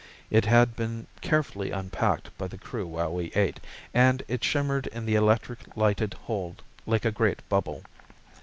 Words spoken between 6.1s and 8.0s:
hold like a great bubble.